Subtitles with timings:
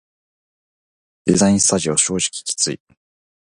[1.25, 2.81] デザインスタジオ正直きつい